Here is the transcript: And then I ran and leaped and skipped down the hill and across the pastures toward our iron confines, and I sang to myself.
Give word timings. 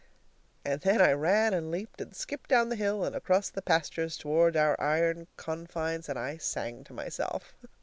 And 0.65 0.81
then 0.81 0.99
I 0.99 1.11
ran 1.11 1.53
and 1.53 1.69
leaped 1.69 2.01
and 2.01 2.15
skipped 2.15 2.49
down 2.49 2.69
the 2.69 2.75
hill 2.75 3.05
and 3.05 3.15
across 3.15 3.51
the 3.51 3.61
pastures 3.61 4.17
toward 4.17 4.57
our 4.57 4.75
iron 4.81 5.27
confines, 5.37 6.09
and 6.09 6.17
I 6.17 6.37
sang 6.37 6.83
to 6.85 6.93
myself. 6.93 7.53